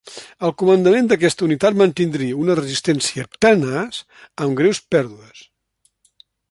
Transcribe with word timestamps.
Al 0.47 0.53
comandament 0.61 1.09
d'aquesta 1.11 1.45
unitat 1.49 1.77
mantindria 1.83 2.39
una 2.45 2.57
resistència 2.61 3.29
tenaç 3.47 4.01
amb 4.47 4.61
greus 4.63 4.83
pèrdues. 4.97 5.49